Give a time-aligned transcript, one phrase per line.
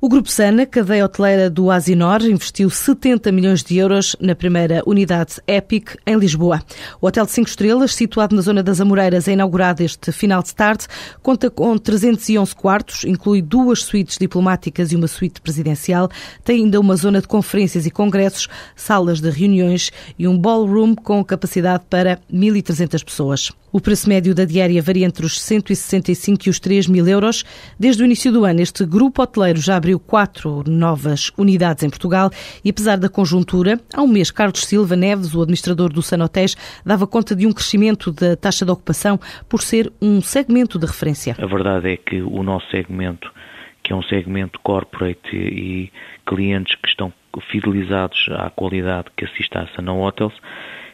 [0.00, 5.40] O Grupo Sana, cadeia hoteleira do Asinor, investiu 70 milhões de euros na primeira unidade
[5.44, 6.62] Epic em Lisboa.
[7.00, 10.54] O hotel de 5 estrelas, situado na zona das Amoreiras, é inaugurado este final de
[10.54, 10.86] tarde.
[11.20, 16.08] Conta com 311 quartos, inclui duas suítes diplomáticas e uma suíte presidencial.
[16.44, 18.46] Tem ainda uma zona de conferências e congressos,
[18.76, 23.50] salas de reuniões e um ballroom com capacidade para 1.300 pessoas.
[23.70, 27.44] O preço médio da diária varia entre os 165 e os 3 mil euros.
[27.78, 32.30] Desde o início do ano, este grupo hoteleiro já abriu quatro novas unidades em Portugal
[32.64, 37.06] e, apesar da conjuntura, há um mês, Carlos Silva Neves, o administrador do Sanotés, dava
[37.06, 41.36] conta de um crescimento da taxa de ocupação por ser um segmento de referência.
[41.38, 43.30] A verdade é que o nosso segmento,
[43.82, 45.92] que é um segmento corporate e
[46.26, 47.12] clientes que estão
[47.50, 50.34] fidelizados à qualidade que assiste à Sana Hotels,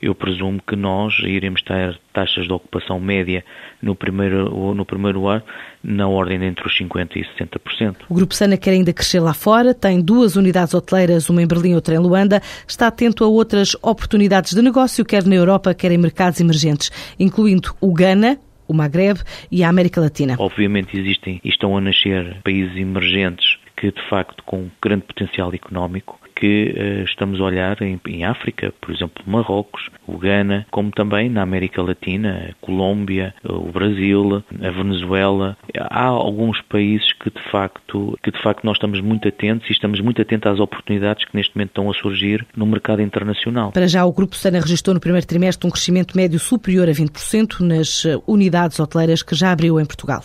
[0.00, 3.44] eu presumo que nós iremos ter taxas de ocupação média
[3.82, 5.42] no primeiro, no primeiro ano
[5.82, 7.96] na ordem entre os 50% e 60%.
[8.08, 11.72] O Grupo Sana quer ainda crescer lá fora, tem duas unidades hoteleiras, uma em Berlim
[11.72, 15.92] e outra em Luanda, está atento a outras oportunidades de negócio, quer na Europa, quer
[15.92, 20.36] em mercados emergentes, incluindo o Ghana, o Maghreb e a América Latina.
[20.38, 26.20] Obviamente existem e estão a nascer países emergentes que de facto com grande potencial económico
[26.40, 31.28] que uh, estamos a olhar em, em, África, por exemplo, Marrocos, o Ghana, como também
[31.28, 35.56] na América Latina, a Colômbia, o Brasil, a Venezuela.
[35.78, 40.00] Há alguns países que de facto que de facto nós estamos muito atentos e estamos
[40.00, 43.72] muito atentos às oportunidades que neste momento estão a surgir no mercado internacional.
[43.72, 47.60] Para já, o Grupo Sana registrou no primeiro trimestre um crescimento médio superior a 20%
[47.60, 50.22] nas eh, unidades hoteleiras que já abriu em Portugal.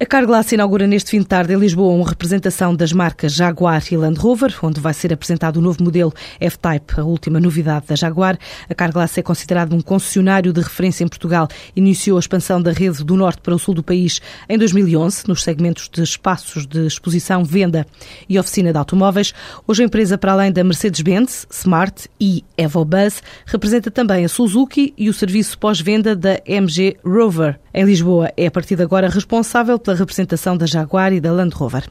[0.00, 3.96] A Carglass inaugura neste fim de tarde em Lisboa uma representação das marcas Jaguar e
[3.96, 8.36] Land Rover, onde vai ser apresentado o novo modelo F-Type, a última novidade da Jaguar.
[8.68, 11.46] A Carglass é considerado um concessionário de referência em Portugal.
[11.76, 15.44] Iniciou a expansão da rede do norte para o sul do país em 2011, nos
[15.44, 17.86] segmentos de espaços de exposição, venda
[18.28, 19.32] e oficina de automóveis.
[19.64, 25.08] Hoje a empresa, para além da Mercedes-Benz, Smart e EvoBus, representa também a Suzuki e
[25.08, 27.60] o serviço pós-venda da MG Rover.
[27.72, 31.54] Em Lisboa, é a partir de agora responsável pela representação da Jaguar e da Land
[31.54, 31.84] Rover.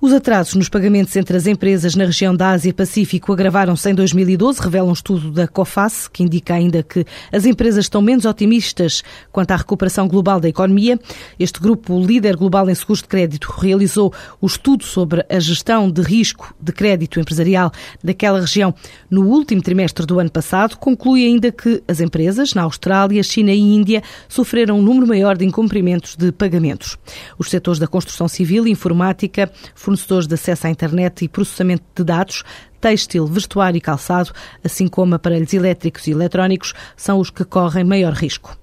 [0.00, 4.88] Os atrasos nos pagamentos entre as empresas na região da Ásia-Pacífico agravaram-se em 2012, revela
[4.88, 9.02] um estudo da COFAS, que indica ainda que as empresas estão menos otimistas
[9.32, 10.98] quanto à recuperação global da economia.
[11.38, 16.02] Este grupo, líder global em seguros de crédito, realizou o estudo sobre a gestão de
[16.02, 17.72] risco de crédito empresarial
[18.02, 18.72] daquela região
[19.10, 20.76] no último trimestre do ano passado.
[20.76, 25.44] Conclui ainda que as empresas na Austrália, China e Índia sofreram um número maior de
[25.44, 26.96] incumprimentos de pagamentos.
[27.40, 32.44] Os setores da construção civil, informática, fornecedores de acesso à internet e processamento de dados,
[32.78, 34.30] têxtil, vestuário e calçado,
[34.62, 38.59] assim como aparelhos elétricos e eletrónicos, são os que correm maior risco.